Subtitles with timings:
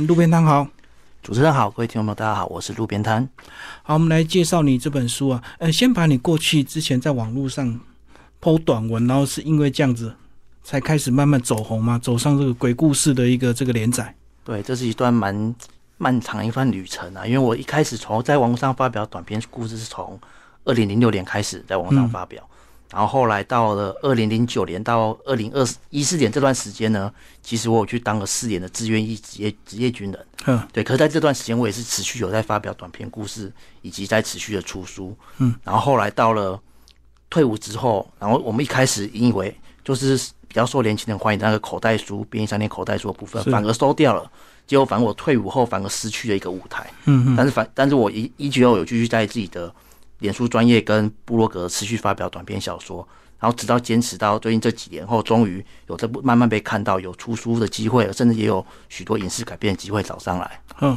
[0.00, 0.66] 嗯，路边摊好，
[1.22, 3.28] 主持人好，各位听众朋友大家好，我是路边摊。
[3.82, 5.42] 好，我们来介绍你这本书啊。
[5.58, 7.78] 呃，先把你过去之前在网络上
[8.40, 10.14] 剖短文，然后是因为这样子
[10.64, 14.14] 才开始慢慢走红嘛，走上这个鬼故事的一个这个连载。
[14.42, 15.54] 对，这是一段蛮
[15.98, 20.18] 漫长一番旅程啊，因为我一开始从在网络上发表短篇故事是从
[20.64, 22.42] 二零零六年开始在网上发表。
[22.92, 30.26] 然后后来到了二零零九年到二零二一四年这段时间呢，其实我有去当了四年的志愿役职业职业军人。
[30.46, 30.82] 嗯，对。
[30.82, 35.16] 可是在这段时间，我也是持续有在发表短篇故事，以及在持续的出书。
[35.38, 35.54] 嗯。
[35.62, 36.60] 然后后来到了
[37.28, 40.16] 退伍之后，然后我们一开始以为就是
[40.48, 44.28] 比较受年轻人欢迎的那个口袋书、便利商店口袋书的部分，反而收掉了。
[44.66, 46.90] 结果反而我退伍后反而失去了一个舞台。
[47.04, 47.36] 嗯嗯。
[47.36, 49.72] 但是反，但是我依依旧有继续在自己的。
[50.20, 53.06] 脸书专业跟布洛格持续发表短篇小说，
[53.38, 60.60] 然后直到坚持到最近这几年后，终于有这部慢慢被看到，有出书的机会，甚至也有许多影视改编的机会找上来。
[60.80, 60.96] 嗯，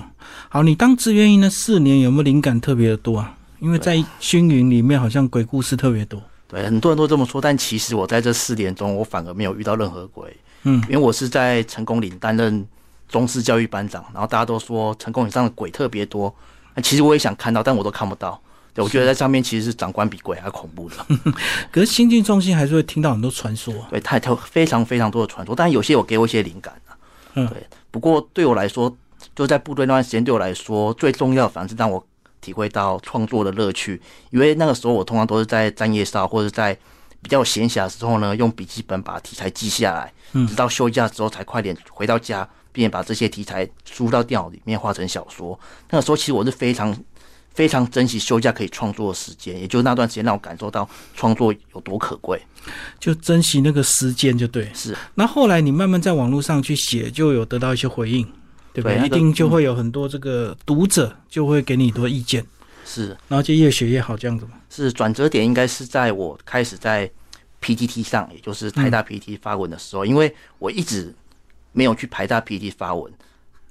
[0.50, 3.38] 好，你当志愿役那四年有没有灵感特别的多啊？
[3.60, 6.22] 因为在星云里面好像鬼故事特别多。
[6.48, 10.36] 对，很多人都这么说，但其实我在这四年中，我反而没有遇到任何鬼。
[10.64, 12.66] 嗯，因为我是在成功岭担任
[13.08, 16.34] 中式教育班长，然后大家都说成功岭上的鬼特别多，
[16.76, 18.40] 那其实我也想看到，但我都看不到。
[18.74, 20.96] 对，我觉得在上面其实是长官比鬼还恐怖的。
[21.72, 26.74] 可是新进中心还是会听到很多传说，对，太太非常非常多的传说，但有些我给我一些灵感
[27.36, 28.96] 嗯，对，不过对我来说，
[29.36, 32.04] 就在部队那段时间，对我来说最重要，反而是让我
[32.42, 34.02] 体会到创作的乐趣。
[34.32, 36.76] 因为那个时候我通常都是在站夜哨或者在
[37.22, 40.12] 比较闲暇的时候呢，用笔记本把题材记下来，
[40.48, 45.60] 直到休假之后才快点回到家，并且把这些题材输到电脑里面画成小说。
[45.92, 46.96] 那个时候其实我是非常。
[47.54, 52.42] 非常珍惜休假可以创作的时间，也就是那段时间让我感受到创作有多可贵，
[53.00, 54.70] 就珍惜那个时间就对。
[54.74, 54.96] 是。
[55.14, 58.26] 那后来你慢慢在网络上去写，就有得到一些回应，
[58.74, 59.06] 对不对？
[59.06, 62.44] 一定就会有很多这个读者就会给你多意见。
[62.86, 63.10] 是。
[63.28, 64.54] 然后就越写越好这样子嘛。
[64.70, 67.10] 是转折点应该是在我开始在
[67.62, 71.14] PTT 上，也就是台大 PTT 发文的时候，因为我一直
[71.72, 73.14] 没有去台大 PTT 发文。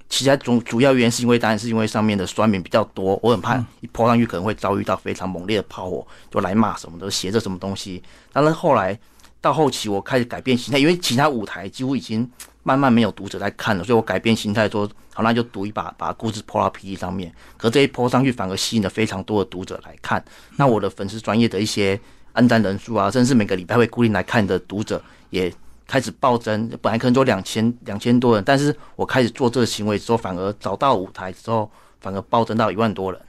[0.09, 8.03] 其他主主要原因是因为，当然是因为上面的酸民比较多，我很怕一泼上去可能会遭遇到非常猛烈的炮火，就来骂什么的，写着什么东西。
[8.31, 8.97] 但是后来
[9.41, 12.29] 到后期，我开始改变心态，因为其他舞台几乎已经
[12.61, 17.33] 慢慢没有读者在看了，所以我改变心态说，好，那就读一把，把故事泼到 P D 上面。
[17.57, 20.23] 可这一泼上去，反而吸引了非常多的读者来看。
[20.57, 21.99] 那我的粉丝专业的一些
[22.33, 25.51] 按赞人数啊，甚至每个礼拜会固定来看的读者也。
[25.87, 31.69] 开始暴增，本来可能就两千两千多人，但是我开始做这个行为之后，反而找到舞台之后，
[32.01, 33.21] 反而暴增到一万多人，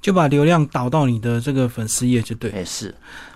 [0.00, 2.50] 就把流量导到你的这个粉丝页就对。
[2.50, 2.94] 哎，是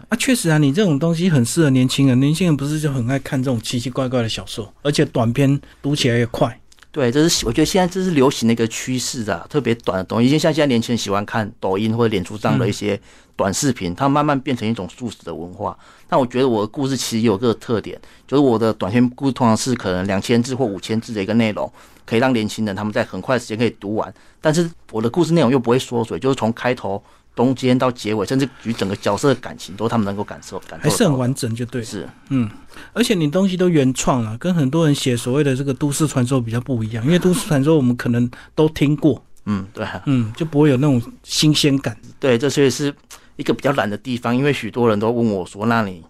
[0.09, 6.61] 啊，确实啊，你这种东西很适合年轻人，年轻人不是就很爱看这种奇奇怪怪的小说，而且短篇读起来也快。
[6.95, 12.99] 对，这是我觉得现在这是流行的一个趋势啊，特别短的东西，像现在年轻人喜欢看抖音或者脸书上的一些
[13.35, 15.77] 短视频，它慢慢变成一种素食的文化。
[16.09, 21.69] 但我觉得我的故事其实有个特点，就是我的短篇故事通常是可能两千字或五千字的一个内容，
[22.07, 24.15] 可以让年轻人他们在很快的时间可以读完。
[24.41, 27.03] 但是我的故事内容又不会缩水，就是从开头。
[27.35, 31.83] 中间到结尾，甚至与整个角色的感情，都他们能够感受、感受还是很完整，就对。
[31.83, 32.49] 是，嗯，
[32.93, 41.97] 而且你东西都原创了，跟很多人写所谓的这个都市传说比较不一样，因为都市传说我们可能都听过，嗯，对，嗯，就不会有那种新鲜感。
[42.21, 42.95] 对，这所以是
[43.37, 46.03] 一个比较懒的地方，因为许多人都问我说：“那你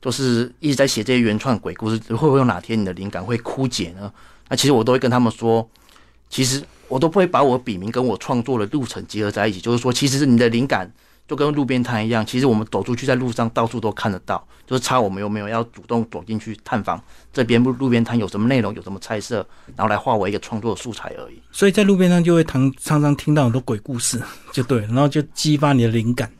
[0.00, 4.10] 都是一直在写这些原创鬼故事，会不会有哪天你的灵感会枯竭呢？”
[4.48, 5.68] 那其实我都会跟他们说，
[6.28, 6.62] 其实。
[6.88, 10.88] 我都不会把我笔名跟我创作的路程结合在一起，就是说，其实是你的灵感
[11.26, 19.44] 就跟路边摊一样，其实我们走出去在路上到处都看得到，就是差我们有没有要主动走进去探访这边路路边摊有什么内容，有什么菜色，
[19.74, 21.42] 然后来化为一个创作的素材而已。
[21.50, 24.22] 所以在路边上就会常常常听到很多鬼故事，
[24.52, 26.30] 就对，然后就激发你的灵感。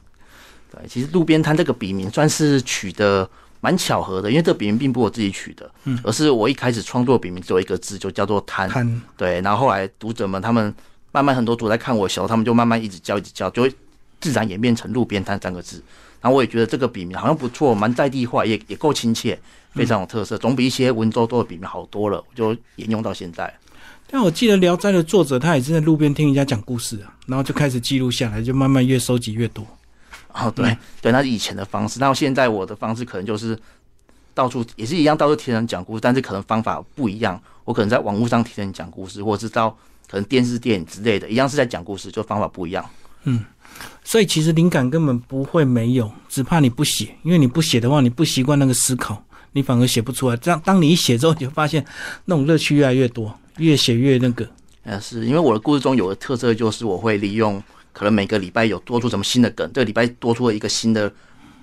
[0.71, 3.29] 对，其实路边摊这个笔名算是取的。
[3.61, 8.69] 蛮巧合的，因为这笔名并不是我自己取的，嗯，而是我一开始创作笔名只有一个字，就叫做贪。
[8.69, 9.41] 贪，对。
[9.41, 10.73] 然后后来读者们他们
[11.13, 13.73] 慢慢很多读者在看我的时候，他们就慢慢一直叫一直叫，就会
[14.21, 15.83] 自然演变成路边摊三个字。
[16.21, 19.39] 然后我也觉得这个笔名好像不错，蛮在地化，也也够亲切，
[19.75, 22.19] 非常有特色，总比一些文绉绉的笔名好多了。
[22.19, 23.53] 我就沿用到现在。
[24.09, 29.67] 但我记得《聊斋》的作者他也是在路边听人家讲故事啊，然后就开始记录下来，就慢慢越收集越多。
[30.39, 31.99] 哦，对对，那是以前的方式。
[31.99, 33.59] 那现在我的方式可能就是
[34.35, 37.41] 到处也是一样，到处听人讲故事，但是可能方法不一样。
[37.65, 39.71] 我可能在网络上听人讲故事，或者是到
[40.09, 42.85] 可能电视、电影之类的，一样是在讲故事，就方法不一样。
[43.25, 43.45] 嗯，
[44.05, 49.21] 所以其实灵感根本不会没有，只怕你不写，因为你不写的话，你不习惯那个思考，
[49.53, 50.37] 你反而写不出来。
[50.37, 51.85] 这样，当你一写之后，你就发现
[52.27, 54.49] 那种乐趣越来越多，越写越那个。
[54.85, 57.61] 呃，是因为我的故事中有个特色，就是我会利用
[57.97, 61.11] 可能每个礼拜有多出什么新的梗，这个礼拜多出了一个新的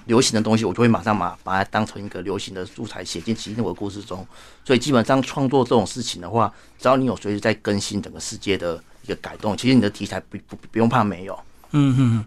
[0.05, 4.25] 流行的东西，我就会马上把把它当成一个流行的素材写进其实我的故事中。
[4.65, 11.39] 所以基本上创作这种事情的话，只要你有随时在更新整个世界的一个改动，其实你的题材不不不用怕没有。
[11.75, 12.25] 嗯哼，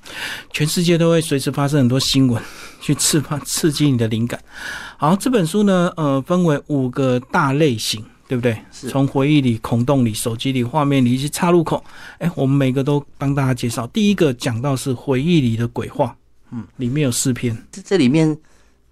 [0.52, 2.40] 全世界都会随时发生很多新闻，
[2.80, 4.40] 去刺发刺激你的灵感。
[4.96, 8.56] 好，这本书呢，呃，分为五个大类型，对不对？
[8.72, 11.82] 是从回忆里、孔洞里、手机里、画面里以及岔路口。
[12.18, 13.86] 哎，我们每个都帮大家介绍。
[13.88, 16.16] 第一个讲到是回忆里的鬼话，
[16.50, 17.56] 嗯，里面有四篇。
[17.70, 18.36] 这这里面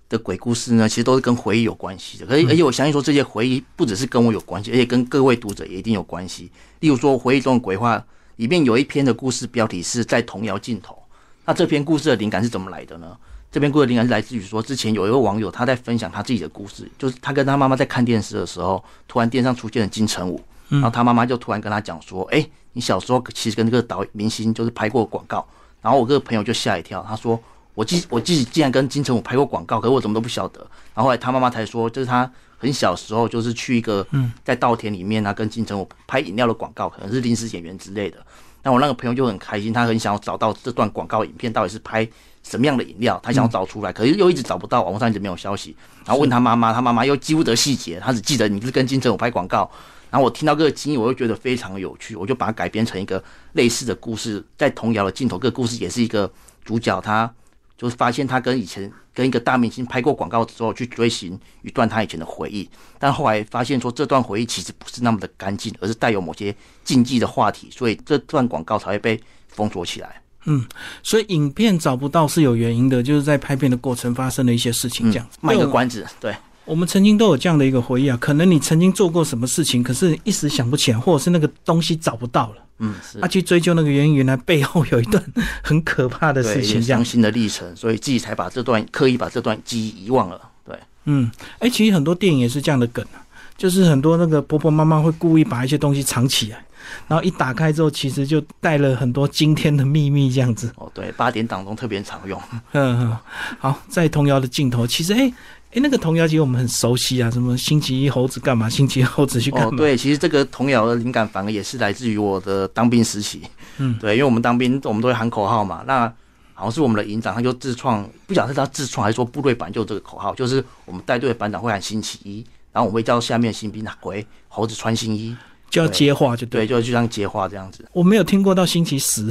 [0.09, 2.27] 的鬼故事呢，其实都是跟回忆有关系的。
[2.29, 6.51] 而且而且我相信说，这些回忆不只是跟我有关系，而且跟各位读者也一定有关系。
[6.81, 8.05] 例如说，回忆中的鬼话。
[8.37, 11.01] 里面有一篇的故事标题是在童谣尽头。
[11.45, 13.17] 那这篇故事的灵感是怎么来的呢？
[13.55, 25.47] 这边故事灵感是来自于说，之前有一位网友他在分享他自己的故事，就是他跟他妈妈在看电视的时候，突然电视上出现了金城武，然后他妈妈就突然跟他讲说：“哎，你小时候其实跟这个导明星就是拍过广告。”
[25.81, 27.41] 然后我这个朋友就吓一跳，他说
[27.75, 30.59] ：“我记我自己竟然跟金城武拍过广告，可是我怎么都不晓得。”
[30.93, 32.29] 然后后来他妈妈才说，就是他
[32.59, 34.05] 很小时候就是去一个
[34.43, 38.19] 在稻田里面啊，跟金城武拍饮料的广告，可能是临时演员之类的。
[38.65, 42.05] 那我那个朋友就很开心，他很想要找到这段广告影片到底是拍
[42.45, 45.77] 什么样的饮料，他想要找出来，可是又一直找不到，网络上一直没有消息。
[46.05, 49.69] 然后问他妈妈，他妈妈又记不得细节，他只记得你是跟金城武拍广告。
[50.11, 53.23] 然后我听到这个经历，我又觉得非常有趣，我就把它改编成一个
[53.55, 56.33] 类似的故事，在童谣的镜头，这个故事也是一个
[56.65, 57.33] 主角他。
[57.77, 62.71] 就是发现他跟以前跟一个大明星拍过广告之后，去追寻一段他以前的回忆，
[63.01, 66.55] 但后来发现说这段回忆其实不是那么的干净，而是带有某些
[66.85, 70.23] 禁忌的话题，所以这段广告才会被封锁起来。
[70.47, 70.65] 嗯，
[71.03, 76.07] 所以影片找不到是有原因的，就是在拍片的过程发生了一些事情，这样卖个关子。
[76.21, 82.57] 对，我们曾经都有这样的一个回忆啊，可能你曾经做过什么事情，可是一时想不起来，或者是那个东西找不到了。
[82.79, 85.23] 嗯，是他去追究那个原因，原来背后有一段
[85.63, 90.41] 很可怕的事情， 伤心的历程，所以自己才把这段刻意把这段记忆遗忘了。
[90.67, 91.31] 对，嗯，
[91.61, 93.23] 哎，其实很多电影也是这样的梗啊，
[93.57, 96.65] 就是很多那个婆婆妈妈会故意把一些东西藏起来，
[97.09, 100.73] 然后一打开之后，其实就带了很多惊天的秘密这样子。
[100.77, 102.41] 哦，对，八点档中特别常用。
[102.73, 103.17] 嗯，
[103.59, 105.33] 好，在童谣的镜头，其实哎。
[105.77, 108.71] 哎，那个童谣其实我们很熟悉啊，什么星期一猴子干嘛？
[108.71, 109.71] 星期二猴子去干嘛？
[109.73, 113.43] 哦，对，其实这个童谣的灵感反而也是来自于我的当兵时期。
[113.79, 115.83] 嗯，对，因为我们当兵，我们都会喊口号嘛。
[115.85, 116.07] 那
[116.53, 125.37] 好像是我们的营长，他就自创，不晓得是他自创还是说部队版就这个口号，就是我们带队的班长会喊星期一，然后我们会叫下面新兵回猴子穿新衣，
[125.75, 127.85] 就要接话，就对，就就像接话这样子。
[127.93, 129.31] 我没有听过到星期十，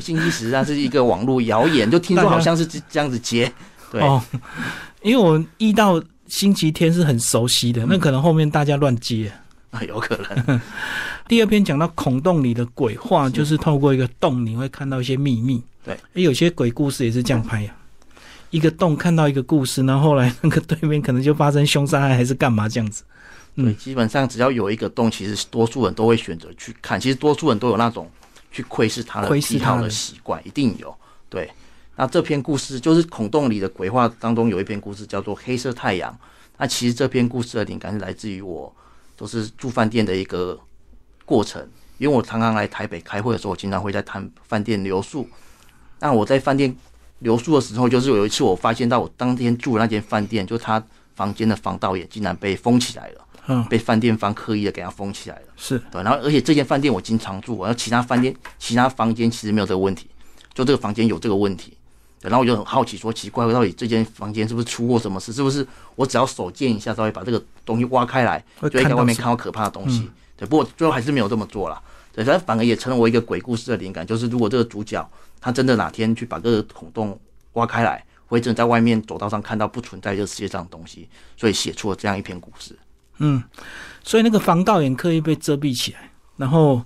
[0.00, 3.50] 星期十那是一个网络谣言，就听说好像是这样子接。
[3.90, 4.02] 对，
[5.02, 6.02] 因为我一到。
[6.28, 9.30] 星期天是很熟悉的，那可能后面大家乱接
[9.70, 10.58] 啊，有可能。
[11.28, 15.62] 第二篇讲到孔洞里的鬼话，就是透过一个洞，你会看到一些秘密。
[15.84, 17.74] 对，有些鬼故事也是这样拍呀，
[18.48, 23.04] 一个洞看到一个故事，然后后来那个对面可能就发生凶杀案还是干嘛这样子。
[23.54, 26.98] 对，基本上只要有一个洞，其实多数人都会选择去看。
[26.98, 28.10] 其实多数人都有那种
[28.50, 30.94] 去窥视他的癖好的习惯，一定有。
[31.28, 31.50] 对。
[31.94, 36.10] 那这篇故事就是孔洞里的鬼话当中有一篇故事叫做《黑色太阳》。
[36.56, 38.74] 那其实这篇故事的灵感是来自于我
[39.14, 40.58] 都是住饭店的一个
[41.26, 41.60] 过程，
[41.98, 45.28] 因为我常常来台北开会的时候，我经常会在谈饭店留宿。
[46.00, 46.74] 那我在饭店
[47.18, 50.82] 留宿的时候，就是有一次我发现到我当天住的那间饭店，就他
[51.14, 55.42] 房间的防盗眼竟然被封起来了，嗯，被饭店方刻意的给它封起来了。
[55.56, 60.08] 是对，然后而且这间饭店我经常住，然后其他饭店 其他房间其实没有这个问题，
[60.54, 61.76] 就这个房间有这个问题。
[62.20, 65.32] 对然后我就很好奇，说奇怪，到底这间房间是不是出过什么事？
[65.32, 70.08] 是不是我只要手贱一下，稍微把这个东西挖开来，就会在外面看到可怕的东西？
[70.36, 71.82] 对，不过最后还是没有这么做了。
[72.12, 75.04] 对，但反而也成了我一个鬼故事的灵感，就是如果这个主角
[75.40, 77.18] 他真的哪天去把这个孔洞
[77.54, 82.78] 挖开来，会真的在外面走道上看到不存在这个世界上的东西，所以写出了这样一篇故事。
[83.18, 83.42] 嗯，
[84.04, 86.82] 所以那个防盗眼刻意被遮蔽起来，然后。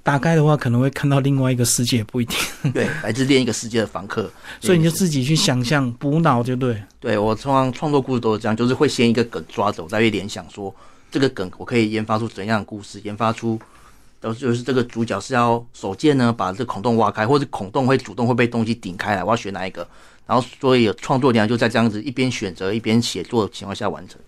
[0.00, 2.38] 打开的话，可能会看到另外一个世界，不一定。
[2.72, 6.82] 对， 来自另一个世界的房客，所以你就自己去想象，补脑就对。
[6.98, 10.74] 对我通常创作故事都是这样，就是会先一个梗抓走，再去联想说
[11.10, 13.60] 这个梗我可以研发出怎样的故事，研发出，
[14.18, 19.86] 都就是这个主角是要手贱呢，把这孔洞挖开，或者孔洞会主动会被东西顶开来，我要选哪一个？
[20.26, 24.18] 然后所以创作量就在这样子一边选择一边写作的情况下完成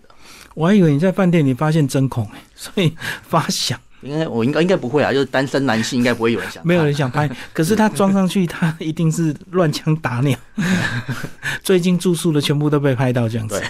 [0.53, 2.95] 我还以为你在饭店里发现针孔， 所以
[3.27, 3.79] 发响。
[4.01, 7.29] 应该我应该应该不会啊，就是单身男性应该不会有人想，没有人想拍。
[7.53, 10.35] 可是他装上去，他一定是乱枪打鸟。
[11.61, 13.61] 最近住宿的全部都被拍到这样子。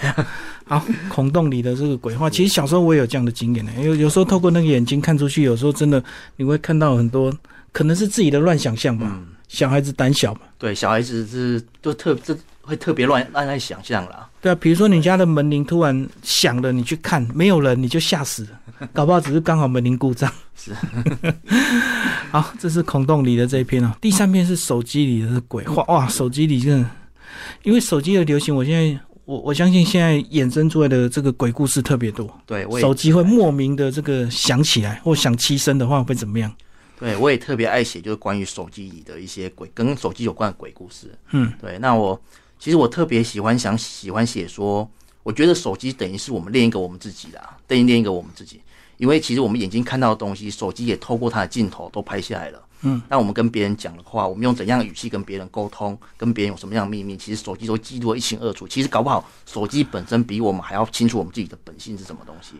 [0.64, 3.72] 好，孔洞里的这个鬼话，其实小时候我也有这样的经验呢。
[3.78, 6.02] 有有时候透过那个眼睛看出去，有时候真的
[6.36, 7.30] 你会看到很多，
[7.70, 9.20] 可能是自己的乱想象吧。
[9.48, 10.40] 小孩子胆小嘛。
[10.56, 14.26] 对，小孩子是就特这会特别乱乱在想象啦。
[14.42, 18.88] 对啊，比如说你家的门铃突然响了，你去看没有人，你就吓死了。
[18.92, 20.28] 搞不好只是刚好门铃故障。
[20.56, 20.72] 是。
[22.32, 23.94] 好，这是孔洞里的这一篇哦。
[24.00, 25.84] 第三篇是手机里的鬼话。
[25.84, 26.90] 哇，手机里真的，
[27.62, 32.28] 因为手机的流行，我现在我我相信现在衍生出来的这个鬼故事特别多。
[32.44, 36.52] 对，手机会莫名的这个响起来，或响七声的话会怎么样？
[36.98, 41.16] 对，我也特别爱写，就是关于手机里的一些鬼，跟手机有关的鬼故事。
[41.30, 41.78] 嗯，对。
[41.78, 42.20] 那我
[42.62, 44.88] 其实我特别喜欢想喜欢写说，
[45.24, 48.60] 我觉得手机等于是我们另一个我们自己啦，等于另一个我们自己。
[48.98, 52.62] 因为其实我们眼睛看到的东西，手机也透过它的镜头都拍下来了。
[52.82, 58.68] 嗯，那我们跟别人讲的话，我们用怎样的语气跟别人沟通，跟别人有什么样的秘密，其实手机都记录的一清二楚。
[58.68, 62.52] 其实搞不好，手机本身比我们还要清楚我们自己的本性是什么东西。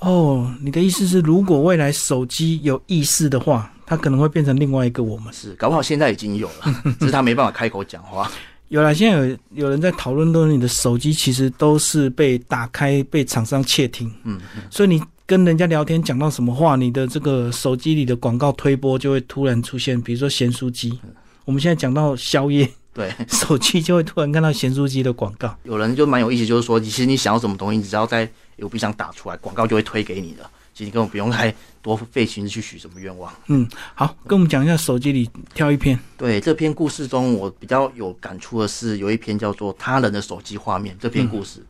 [0.00, 5.32] 哦，你的意思是，如果未来手机有意识的话，它可能会变成另外一个我们？
[5.32, 8.30] 是，搞不好现在已经有了，只是他没办法开口讲话。
[8.68, 14.12] 有了，现在有有人在讨论说，你的手机其实都是被打开，被厂商窃听。
[14.24, 20.98] 嗯，所以你跟人家聊天讲到什么话，你的这个手机里的广告推播就会突然出现，比如说咸酥鸡。
[21.44, 25.56] 我们现在讲到宵夜，对， 手机就会突然看到咸酥鸡的广告。
[25.62, 30.50] 有人就蛮有意思，就是说，其实你想要什么东西，你只要在 U B 上打出来，广告就会推给你的。
[30.76, 33.32] 其实根本不用太多费心思去许什么愿望。
[33.46, 35.98] 嗯，好，跟我们讲一下手机里挑一篇。
[36.18, 41.64] 对，这篇故事中我比较有感触的是，有一篇叫做《他人的手机画面》这篇故事。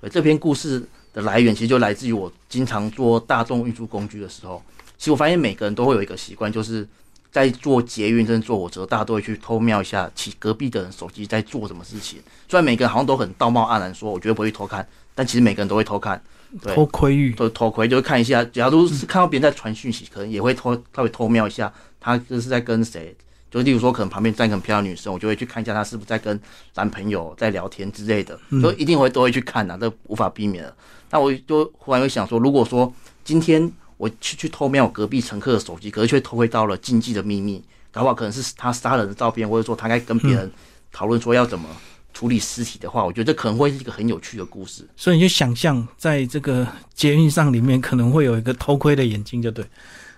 [0.00, 4.60] 对，这篇故事的来源其实就来自于我经常做大众运输工具的时候。
[4.96, 6.84] 其实我发现每个人都会有一个习惯，就是
[7.30, 12.18] 在做捷运、甚至坐火车，大家都会去偷瞄一下其隔壁的人手机在做什么事情。
[12.48, 14.84] 虽然每个人好像都很道貌岸然说，我绝对不会偷看，
[15.14, 16.20] 但其实每个人都会偷看。
[16.62, 18.44] 偷窥欲，偷偷窥，就是看一下。
[18.44, 23.14] 假如是看到别人在传讯息，可能也会偷，他会偷瞄一下，他这是在跟谁？
[23.50, 26.38] 就例如说，可能旁边站个很漂亮女生，我就会去看一下她是不是在跟
[26.74, 30.76] 男朋友在聊天之类的，就一定会都会去看呐，这无法避免的。
[31.10, 32.92] 那我就忽然会想说，如果说
[33.24, 40.50] 今天我去去偷瞄隔壁乘客的手机，可是却偷窥到了禁忌的秘密，搞不好可能是他杀人的照片，或者说他在跟别人
[40.92, 41.68] 讨论说要怎么。
[42.12, 44.86] 处理尸体的话，我觉得这可能会是一个很有趣的故事。
[44.96, 49.64] 所以你就想象，在这个捷运上里面，可能会有一个偷窥的眼睛，就对，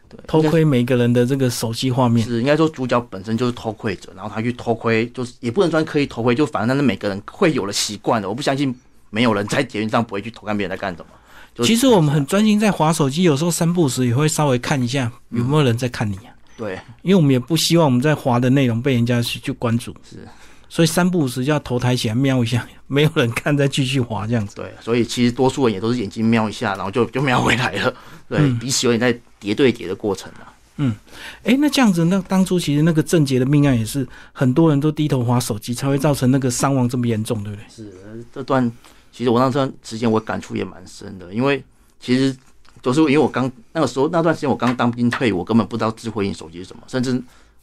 [0.08, 2.26] 对，偷窥每个人的这个手机画面。
[2.26, 8.28] 是应该说主角本身就是偷窥者，然后他去偷窥，就是也不能算刻意偷窥，就反正那每个人会有了习惯的。
[8.28, 8.74] 我不相信
[9.10, 11.64] 没有人在捷运上不会去偷看别人在干什么。
[11.64, 16.32] 其实我们很专心在划手机，有时候三步时也会稍微看一下有没有人在看你啊。
[16.56, 19.92] 对，因为我们也不希望我们在划的内容被人家去去关注。
[20.08, 20.26] 是。
[20.70, 24.54] 所以三不五时就要头抬起来瞄一下，没有人看再继续滑这样子。
[24.54, 27.92] 对，所以其实多数人也都是眼睛瞄一下，然后就就瞄回来了。
[28.28, 30.46] 对，彼此有点在叠对叠的过程啊。
[30.76, 30.94] 嗯，
[31.42, 37.64] 哎，那这样子，那当初其实那个郑捷的命案也是很多人都低头滑手机，才会造成那个伤亡这么严重，对不对？
[37.68, 37.92] 是，
[38.32, 38.70] 这段
[39.10, 41.60] 其实我那段时间我感触也蛮深的，因为
[41.98, 42.34] 其实
[42.80, 47.20] 就是因为我刚那个时候那段时间我刚当兵退，我根本不知道智慧型手机是什么，甚至。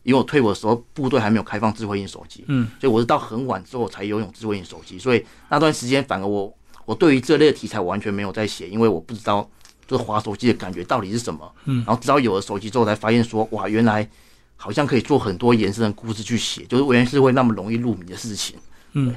[0.08, 6.52] 因为我退伍的时候，部队还没有开放智慧型手机，嗯，所以我是到很晚之后才拥有智慧型手机，所以那段时间反而我
[6.86, 9.46] 我对于这类的题材完全没有在写，因为我不知道
[9.86, 14.10] 就是滑手机的感觉到底是什么，嗯，然后直到有了手机之后，才发现说哇，原来
[14.56, 18.56] 好像可以做很多延伸的故事去写，就是原来是会那么容易入迷的事情，
[18.94, 19.14] 嗯，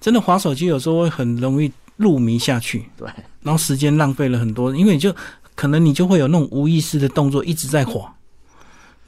[0.00, 3.08] 真的滑手机有时候会很容易入迷下去，对，
[3.42, 5.12] 然后时间浪费了很多，因为你就
[5.56, 8.14] 可能你就会有那种无意识的动作一直在滑。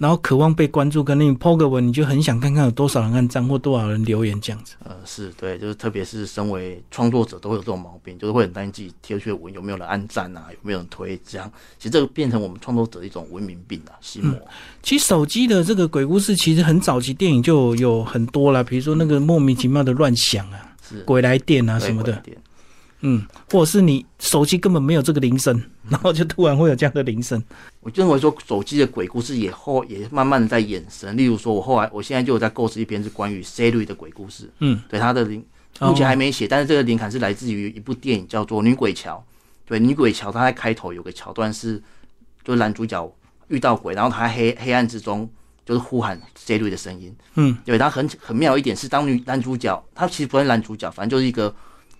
[0.04, 4.74] 然后渴望被关注，跟你 po 个文，你就很想看看有多少人按赞或多少人留言这样子。
[4.84, 11.50] 呃，是对，就是特别是身为创作者，都会有这种毛病，就是会很担心自己贴出去的文有没有人按赞啊，有没有人推这样。
[11.78, 14.38] 其实这个变成我们创作者的一种文明病啊，心魔。
[14.82, 22.22] 其实手机的这个鬼故事，其实很早期电影就有很多了，比如说那个莫名其妙的乱想啊，是鬼来电啊什么的。
[23.06, 27.42] 嗯，或者是你手机根本没有这个铃声，然后就突然会有这样的铃声。
[27.80, 31.14] 我认为说手机的鬼故事也后也慢慢的在衍生。
[31.14, 34.50] 例如说，我后来我现在就有在构思一篇是关于 Siri 的鬼故事。
[34.60, 35.44] 嗯，对，他的灵
[35.80, 39.22] 目前还没写，但是这个灵感是来自于一部电影叫做《女鬼桥》。
[39.68, 41.82] 对，《女鬼桥》它在开头有个桥段是，
[42.42, 43.12] 就是男主角
[43.48, 45.28] 遇到鬼，然后他黑黑暗之中
[45.66, 47.14] 就是呼喊 Siri 的声音。
[47.34, 51.54] 嗯，对，他很很妙一点是，当女男主角他其实不是男主角，反正就是一个。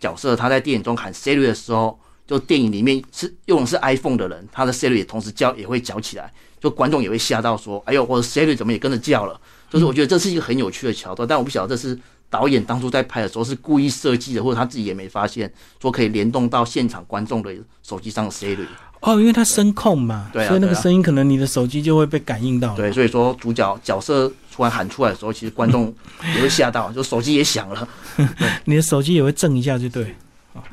[0.05, 6.31] 角色他在电影中喊 Siri 的时候，就电影里面是用的是 iPhone 的人，他的 Siri 也同时叫也会叫起来，
[6.61, 9.41] 就观众也会吓到说：“哎呦，我的 Siri 怎么也跟着叫了？”
[9.75, 11.99] 就是我觉得这是一个很有趣的桥段，但我不晓得这是
[12.31, 15.52] 导演当初在拍的时候是故意设计的，或者他自己也没发现，
[15.83, 17.52] 说可以联动到现场观众的
[17.83, 18.66] 手机上的 Siri。
[19.00, 22.75] 哦，因为它声控嘛，对啊所以那个声音可能你的手机就会被感应到。
[22.76, 25.93] 对，所以说主角角色突然喊出来的时候，其实观众
[26.37, 27.88] 也会吓到，就手机也响了。
[28.64, 30.14] 你的手机也会震一下，就对。
[30.54, 30.64] 好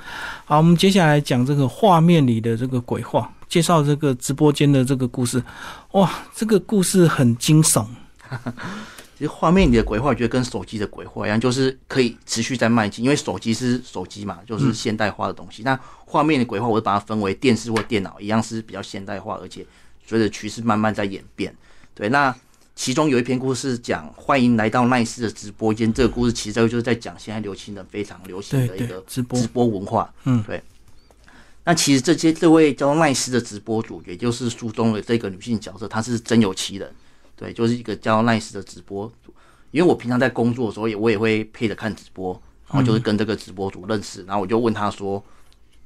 [0.46, 5.44] 好，我们接下来讲这个画面里的这个鬼话，介绍这个直播间的这个故事。
[5.92, 7.86] 哇，这个故事很惊悚。
[9.18, 15.62] 其实画面里的鬼话，我觉得跟手机的鬼话一样，就是可以持续在迈进，因为手机是手机嘛，就是现代化的东西。
[15.64, 19.64] 那画面的鬼话，我会把它分为电视或电脑，一样是比较现代化，而且
[20.06, 21.56] 随着趋势慢慢在演变。
[21.94, 22.36] 对，那
[22.74, 30.12] 其中有一篇故事讲欢迎来到奈斯的直播间，这个故事其实就是在讲现在流行的非常流行的一个，直播直播文化。
[30.24, 30.64] 嗯，对。
[31.64, 36.92] 那其实这些这位叫做奈斯的直播主，也就是书中的这个女性角色，她是真有其人。
[37.42, 39.34] 对，就是一个叫 Nice 的直播主。
[39.72, 45.24] 因为我平常在工作的时候也我也会配着看直播，然后就是跟这个直播主认识，然后我就问他说，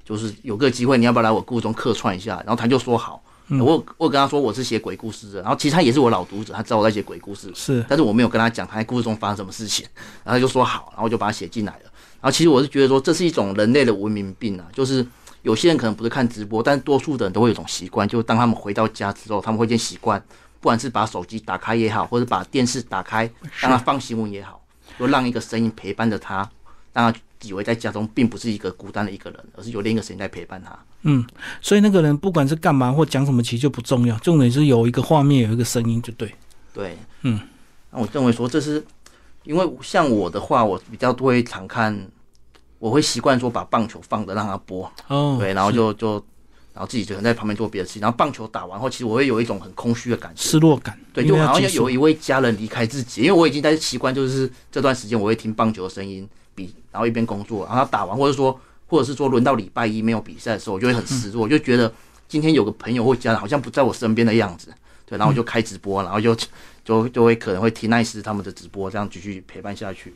[0.03, 2.35] 就是有个机会你要不要来我故事中客串一下？
[2.45, 3.23] 然后他就说好。
[3.59, 9.85] 我我跟他说我是写鬼故事的，然后其实他也是我老读者，他知道我在写鬼故事，是但是我没有跟他讲他在故事中发生什么事情，
[10.23, 11.81] 然后他就说好，然后我就把他写进来了。
[11.83, 15.05] 然后其实我是觉得说这是一种人类的文明病啊，就是
[15.43, 20.19] 有些人可能不是看直播，但多数的人都会有一种习惯，就是当他们回到家之后，他们会先习惯，
[20.65, 23.29] 不管是把手机打开也好，或者把电视打开
[23.59, 24.59] 让他放新闻也好，
[24.97, 26.37] 就让一个声音陪伴着他，
[26.91, 30.75] 让他以为在家中并不是一个孤单的一个人，而是有另一个声音在陪伴他。
[31.03, 31.23] 嗯，
[31.61, 36.33] 所以那个人不管是干嘛或讲什么，其实就不重要，重点是有一个画面，有一个声音就对。
[36.73, 37.39] 对，嗯，
[37.91, 38.83] 那我认为说这是
[39.43, 41.95] 因为像我的话，我比较多会常看，
[42.79, 46.25] 我会习惯说把棒球放着让他播，哦，对，然后就就
[46.75, 61.91] 然后自己就在旁边做别的事情，然后棒球打完后，其实我会有一种很空虚的感觉，失落感，对，就好像有一位家人离开自己，因为我已经在习惯，就是这段时间我会听棒球的声音，比然后一边工作，然后打完或者说或者是说轮到礼拜一没有比赛的时候，我就会很失落，我就觉得
[62.27, 64.67] 今天有个朋友或家人好像不在我身边的样子，
[65.05, 66.35] 对，然后我就开直播，然后就
[66.83, 70.13] 就就会可能会听奈斯他们的直播，这样继续陪伴下去。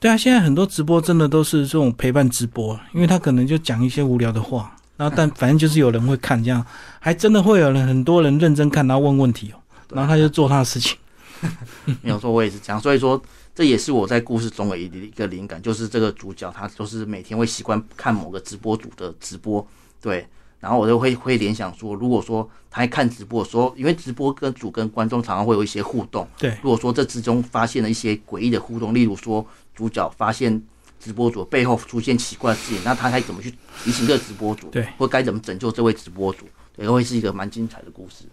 [0.00, 6.62] 对啊，现在很多直播真的都是这种陪伴直播，因为他可能就讲一些无聊的话，然后但反正就是有人会看，这样
[7.00, 9.56] 还真的会有人很多人认真看，然后问问题哦，
[9.94, 10.98] 然后他就做他的事情。
[12.02, 13.22] 没有错，我也是这样，所以说
[13.54, 19.64] 这也是我在故事中的一一个灵感，就是这个主角他就是每天会习惯看某个直播主的直播，
[20.02, 20.26] 对，
[20.58, 30.60] 然后我就会会联想说，如果说他在看直播的时候，因为直播跟主跟观众常常会有一些互动，对，如果说这之中发现了一些诡异的互动，例如说主角发现
[31.00, 33.50] 直播主背后出现奇怪的事情，那他该怎么去
[33.82, 38.24] 提醒这个直播主，对，或该怎么拯救这位直播主，对，会是一个蛮精彩的故事。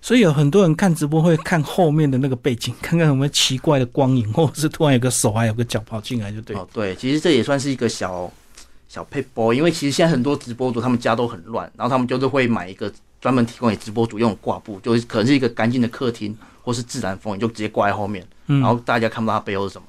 [0.00, 6.56] 所以有很多人看直播会看后面的那个背景，看看有没有奇怪的光影，或者是突然有个手还有个脚跑进来，就对。
[6.56, 8.32] 哦，对，其实这也算是一个小
[8.88, 19.88] 小配播，因为其实现在很多直播主他们家都很乱，然后他们就是会买一个专门提供给直播主用的挂布，就是可能是一个干净的客厅或是自然风，你就直接挂在后面，嗯然后大家看不到他背后是什么。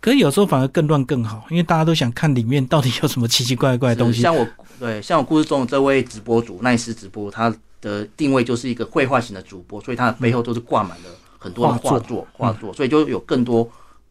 [0.00, 4.20] 可是有时候反而更乱更好，因为大家都想看里面到底有什么奇奇怪怪的东西。
[4.22, 4.46] 像我
[4.78, 11.04] 对像我故事中的这位直播主奈斯直播，他的定位就是一个绘画型的主播，所以他的背后都是挂满了
[11.38, 13.68] 很多的画画作，画作，所以就有更多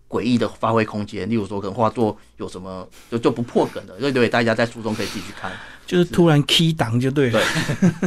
[0.09, 1.29] 诡异的发挥空间。
[1.29, 5.51] 例如说，可能画作有什么就就不破梗的，就留给大家在书中可以自己去看。
[5.85, 7.39] 就是突然 key 档就对了。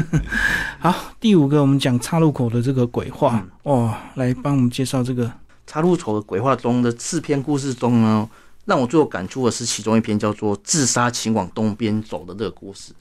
[0.81, 5.31] 好，第五个我们讲岔路口的这个鬼话、哦，来帮我们介绍这个
[5.69, 8.29] 插入丑的鬼话中的四篇故事中呢，
[8.65, 12.95] 让我最有感触的是其中一篇叫做“自杀请往东边走”的这个故事。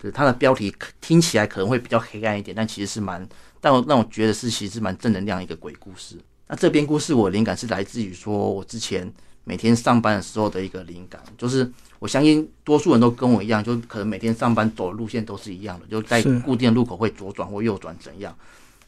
[0.00, 3.24] 对它的标题可听起来可能会比较黑暗一点，但其实是蛮，
[3.60, 6.16] 但我让我觉得是其实是蛮正能量一个鬼故事。
[6.48, 9.12] 那这篇故事我的灵感是来自于说我之前
[9.44, 18.36] 每天上班的时候的一个灵感，就是我相信多数人都跟我一样，就可能每天上班走的路线都是一样的，就在固定的路口会左转或右转怎样。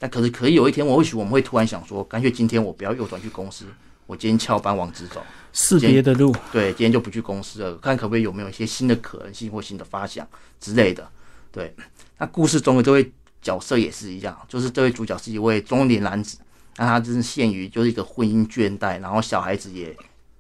[0.01, 3.67] 但可是可以有一天，我或许我们会突然想说，干脆今天我不要右转去公司，
[4.07, 5.23] 我今天翘班往直走。
[5.53, 10.27] 是别的路，对，今天就不去公司了，看可不可以有没有一些新的可能性或新的发想
[10.61, 11.07] 之类的。
[11.51, 11.75] 对，
[12.19, 16.39] 那故事中的这位角色也是一样，就是这位主角是一位中年男子，
[16.77, 19.95] 那他真是陷于就是一个婚姻倦怠，然后小孩子也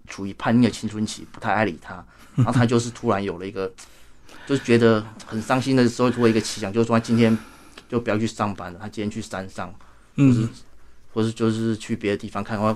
[0.07, 1.95] 处于叛逆的青春期，不太爱理他，
[2.37, 3.69] 然后他就是突然有了一个，
[4.47, 7.37] 就是觉得很伤心的时候，突然一个奇想，就是说他今天
[7.91, 9.75] 就不要去上班了，他今天去山上，
[10.15, 10.49] 嗯，
[11.13, 12.75] 或是就是去别的地方看，或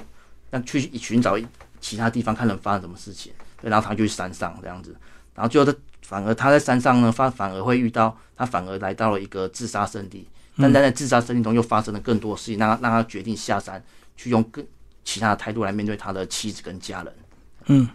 [0.51, 1.39] 那去寻找
[1.81, 4.95] 其他地方看能发生什么事情，对，然后他就去山上这样子，
[5.35, 13.81] 然后最后他反而他在山上呢，反反而会遇到他反而来到了一个自杀圣地，但在自杀圣地中又发生了更多的事情，让他让他决定下山
[14.17, 14.67] 去用更
[15.05, 17.15] 其他的态度来面对他的妻子跟家人。
[17.67, 17.89] 嗯，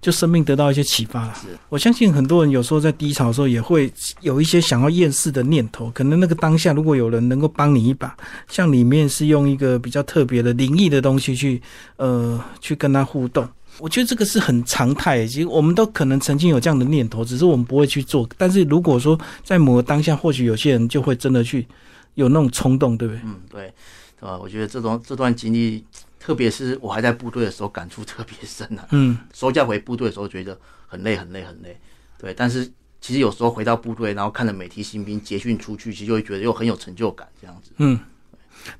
[0.00, 1.34] 就生命得到一些启发了。
[1.34, 8.16] 是我相信很多人有时候在低潮的时候也会有一些想要厌世的念头，可能那个当下如果有人能够帮你一把，
[8.48, 11.60] 像里面是用一个比较特别的灵异的东西去
[11.96, 13.48] 呃去跟他互动。
[13.78, 18.28] 我觉得这个是很常态，其实我们都可能曾经有这样的念头，只是我们不会去做。
[18.36, 21.66] 但是如果说在某个当下，或许有些人就会真的去
[22.14, 23.20] 有那种冲动，对不对？
[23.24, 23.72] 嗯，对，
[24.20, 24.36] 对吧？
[24.36, 25.84] 我觉得这种这段经历。
[26.18, 28.86] 特别是我还在部队的时候，感触特别深啊。
[28.90, 31.78] 嗯，收假回部队的时候，觉得很累，很累，很累。
[32.18, 37.70] 对，但是其实有时候回到部队，然后看着每批新兵结训出去，其实就会觉得又很有成就感，这样子。
[37.76, 37.98] 嗯，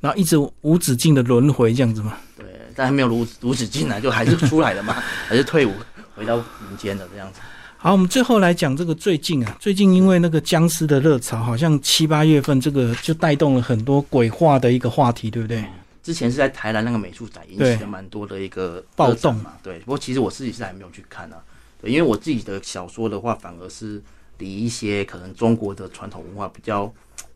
[0.00, 2.18] 然后一直无止境的轮回这样子嘛。
[2.36, 4.94] 对，但还没有无无止境啊，就还是出来了嘛，
[5.26, 5.72] 还是退伍
[6.14, 7.40] 回到民间的这样子。
[7.76, 15.64] 好，我们最后来讲这个最近啊，最近因为那个僵尸的热潮，好像七八月份这个就带动了很多鬼话的一个话题，对不对？
[16.08, 19.78] 之前是在台南那个美术展引起了蛮多的一个暴动嘛，对。
[19.80, 21.36] 不过其实我自己是还没有去看啊，
[21.82, 24.02] 对，因为我自己的小说的话，反而是
[24.38, 26.90] 离一些可能中国的传统文化比较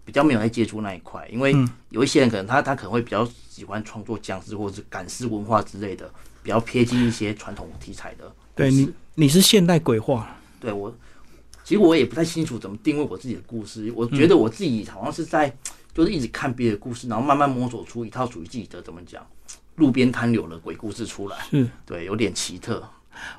[0.07, 1.55] 比较没有在接触那一块，因为
[1.91, 6.11] 有一些人可能他他可能会比较喜欢创作僵尸或者是赶尸文化之类的，
[6.43, 8.33] 比较贴近一些传统题材的。
[8.55, 10.97] 对你你是现代鬼话，对我
[11.63, 15.55] 其实我也不太清楚怎么定位我自己的故事，我觉得我自己好像是在。
[15.95, 19.27] 就是一直看别的故事，然后慢慢摸索出一套属于自己的怎么讲
[19.77, 21.37] 路边摊流的鬼故事出来。
[21.51, 22.83] 是，对，有点奇特。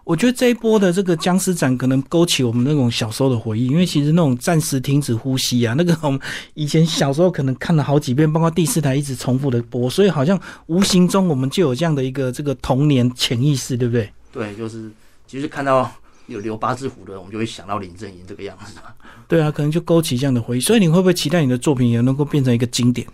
[0.03, 6.19] 我觉得这一波的这个僵尸展可能勾起我们那种小时候的回忆，因为其实那种暂时停止呼吸啊，那个我们
[6.53, 14.09] 以前小时候可能看了好几遍，包括第四台一直重复的播，所以好像无形中我们就有这样的一个这个童年潜意识，对不对？
[14.31, 14.91] 对，就是
[15.25, 15.91] 其实看到。
[16.27, 18.79] 有留八字胡的，我们就会想到林正英这个样子。
[19.27, 20.62] 对啊，可能就勾起这样的回忆。
[20.62, 23.07] 所以你会不会期待你的作品也能够变成一个经典？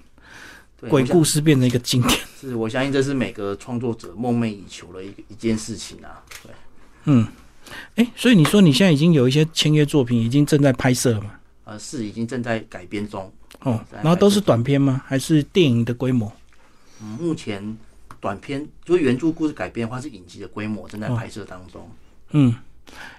[0.89, 2.19] 鬼故事变成一个经典？
[2.39, 6.24] 是我相信这是每个创作者梦寐以求的一一件事情啊。
[6.41, 6.52] 对，
[7.04, 7.28] 嗯，
[7.95, 11.32] 哎，所以你说你现在已经有一些签约作品已经正在拍摄了吗？
[11.65, 13.30] 呃，是已经正在改编中。
[13.60, 15.02] 哦，然后都是短片吗？
[15.06, 16.32] 还是电影的规模？
[17.02, 17.78] 嗯，目前
[18.22, 21.89] 短片就是原著故事改编的话是影集的规模，正在拍摄当中。
[22.32, 22.56] 嗯。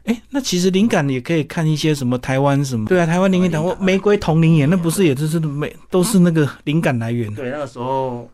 [0.04, 8.28] 哎，那其实灵感也可以看一些什么台湾什么，对啊，台湾灵感或玫瑰同龄眼，那不是也就是每都是那个灵感来源对，那个时候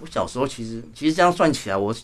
[0.00, 1.94] 我小时候其实其实这样算起来，我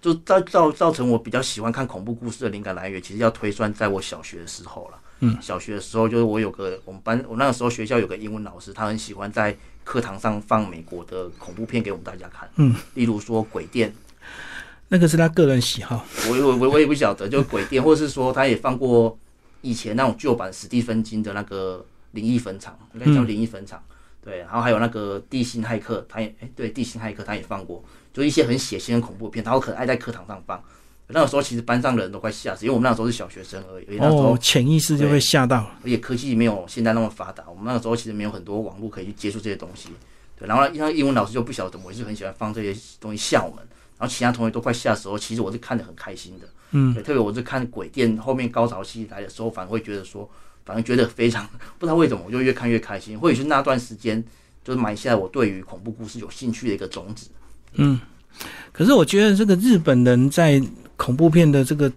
[0.00, 4.98] 就造造造成我比较喜欢看恐怖故事的灵感来源，其实要推算在我小学的时候了。
[5.20, 12.48] 嗯，小学的时候就是我有个我们班，我那个时候学校有个英文老师，他很喜欢在课堂上放美国的恐怖片给我们大家看。
[12.56, 13.92] 嗯，例如说鬼店。
[14.88, 19.18] 那个是他个人喜好，我我我我也不晓得，就鬼店，或者是说他也放过
[19.60, 23.82] 以前那种旧版史蒂芬金的那个灵异坟场，应该叫灵异坟场，
[24.24, 30.62] 对，然后还有那个地心骇客，他也哎对地心骇客他也放过，就一些很血腥的恐怖片，他可能爱在课堂上放。
[31.10, 39.88] 那个时候其实班上的人都快吓死，因为我们那时候是小学生而已，那时候潜意识就会吓到，而且科技没有现在那么发达，我们那个时候其实没有很多网络可以去接触这些东西，
[40.38, 43.66] 对，然后因为英文老师就不晓得怎么回事，很喜欢放这些东西吓我们。
[43.98, 50.30] 然后其他同学都快下的时候，其实我是看得很开心的，嗯，对，特别我是看鬼店后面高潮戏来的时候，反而会觉得说，
[50.64, 51.44] 反而觉得非常
[51.78, 54.22] 不知道为什么，我就越看越开心，或许是那段时间
[54.62, 57.28] 就是埋下我对于恐怖故事有兴趣的一个种子，
[57.72, 57.98] 嗯，
[58.70, 60.62] 可是我觉得这个日本人在
[60.96, 61.90] 恐怖片的这个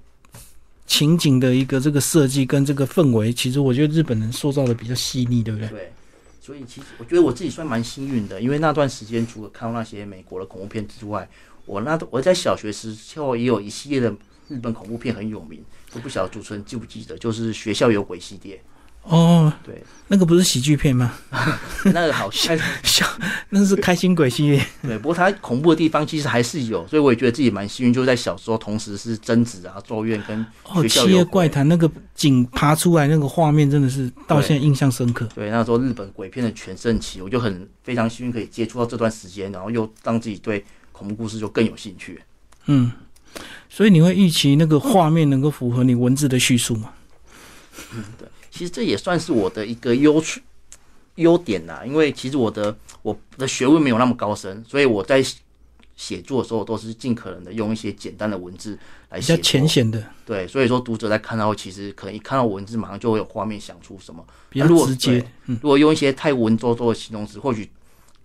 [0.87, 5.69] 情景的一个这个设计跟这个氛围，其实我觉得日本人塑造的比较细腻，对不对？
[5.69, 5.93] 对，
[6.41, 11.29] 所以其实我觉得我自己算蛮幸运的，因为那段时间除了看到那些美国的恐怖片之外。
[11.71, 14.13] 我那我在小学时候也有一系列的
[14.49, 18.61] 日本恐怖片很有名，我不晓得主持人记不记得，就是学校有鬼系列。
[19.03, 21.13] 哦，对，那个不是喜剧片吗？
[21.85, 23.07] 那个好像 笑，
[23.49, 24.63] 那是开心鬼系列。
[24.81, 35.25] 对，不过它恐怖的地方其实还是有，所以我也觉得自己蛮幸运，就在小时候同时是贞子啊、咒怨跟哦，七夜怪谈那个井爬出来那个画面真的是到现在印象深刻。
[35.33, 40.63] 对，那时候日本鬼片的全盛期，我就很非常幸运可以接触到这段时间，然后又让自己对。
[41.01, 42.21] 恐怖故事就更有兴趣，
[42.67, 42.91] 嗯，
[43.67, 46.93] 所以你会预期那个画面能够符合你文字的叙述吗？
[47.95, 50.39] 嗯，对，其实这也算是我的一个优处
[51.15, 55.25] 优点呐，因为其实我的我的学问没有那么高深，所以我在
[55.97, 58.77] 写作的时候都是尽可能的用一些简单的文字
[59.09, 65.25] 来写，比较浅显的，对，所以说读者在看到其实可能一看到文字马上就会有画面想出什么，比较直接。
[65.47, 67.67] 嗯如果用一些太文绉绉的形容词，或许。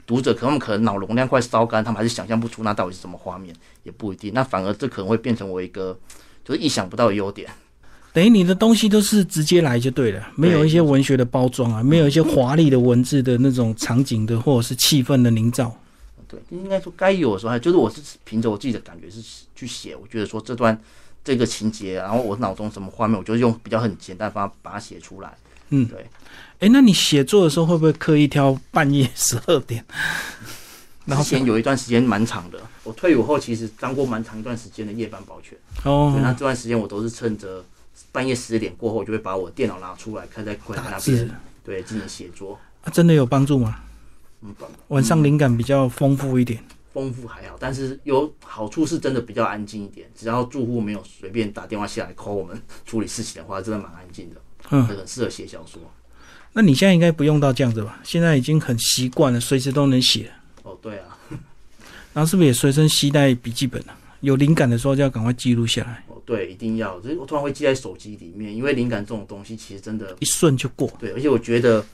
[0.06, 4.32] 读者可能可能脑容量快烧干，他们还是想象不出那到底是什么画面，也不一定。
[4.32, 5.98] 那反而这可能会变成我一个
[6.44, 7.50] 就是意想不到的优点。
[8.12, 15.76] 等于你的东西都是直接来就对了，没有一些文学的包装啊，没有一些华丽的文字的那种场景的或者是气氛的营造。
[16.26, 19.20] 对，应该说该有的时候，就是我是凭着我自己的感觉是
[19.54, 19.94] 去写。
[19.94, 20.80] 我觉得说这段
[21.22, 25.36] 这个情节，然后我脑中什么画面，我就用比较很简单方法把它写出来。
[25.70, 26.06] 嗯，对。
[26.60, 29.84] 哎，那你写作的时候会不会刻意挑半夜十二点？
[31.08, 35.56] 之前有一段时间蛮长的，我退伍后其实当过蛮长一段时间的夜班保全。
[35.84, 37.64] 哦，那这段时间我都是趁着
[38.10, 41.30] 半夜十点过后，就会把我电脑拿出来，开在柜台那边，
[41.62, 42.58] 对，进行写作。
[42.82, 43.78] 啊，真的有帮助吗？
[44.42, 44.54] 嗯，
[44.88, 46.58] 晚上灵感比较丰富一点。
[46.92, 50.10] 丰富还好，但是有好处是真的比较安静一点。
[50.14, 54.40] 只要住户没有随便打电话下来 call 我们 处理事情的话，真的蛮安静的。
[54.70, 55.80] 嗯，很适合写小说。
[56.52, 58.00] 那你现在应该不用到这样子吧？
[58.02, 60.30] 现在已经很习惯了，随时都能写。
[60.62, 61.18] 哦，对啊。
[62.14, 63.96] 然后是不是也随身携带笔记本啊？
[64.20, 66.02] 有灵感的时候就要赶快记录下来。
[66.08, 66.98] 哦，对，一定要。
[67.00, 70.90] 就是我突然会记在手机里面，因为灵感这种东西其实真的，一瞬就过。
[70.98, 71.84] 对，而且我觉得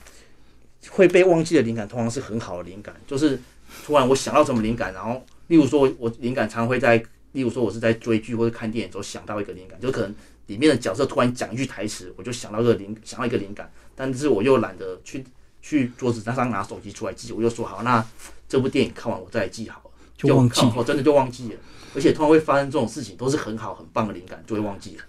[0.89, 2.95] 会被忘记的灵感，通常是很好的灵感。
[3.05, 3.39] 就是
[3.85, 6.95] 突然我想到什么灵感，然后例如说我灵感常会在，
[7.33, 10.15] 例如说我是在追剧或者看电影时候想到一个灵感，就可能
[10.47, 13.71] 里面的角色突然讲一句台词，我就想到个灵，想到一个灵感。
[13.95, 15.23] 但是我又懒得去
[15.61, 18.03] 去桌子上拿手机出来记，我就说好，那
[18.49, 21.59] 这部电影看完我再来记好了，就忘记，我真的就忘记了。
[21.95, 25.03] 而且通常会发生这种事情，都是很好很棒的灵感就会忘记了。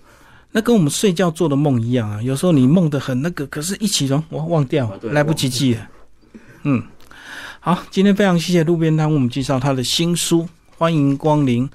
[0.52, 5.90] 那跟我们睡觉做的梦一样啊，有时候你梦的很那个，可是一起床我忘掉，来不及记了。
[6.62, 6.80] 嗯，
[7.58, 11.68] 好，今天非常谢谢路边摊为我们介绍他的新书，欢迎光临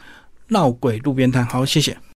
[0.47, 1.99] 闹鬼路边摊，好，谢谢。